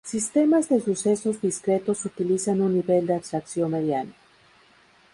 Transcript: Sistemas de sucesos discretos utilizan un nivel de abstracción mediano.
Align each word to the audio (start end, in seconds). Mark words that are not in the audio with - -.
Sistemas 0.03 0.67
de 0.67 0.79
sucesos 0.81 1.41
discretos 1.41 2.05
utilizan 2.05 2.61
un 2.61 2.73
nivel 2.73 3.05
de 3.05 3.13
abstracción 3.13 3.69
mediano. 3.69 4.13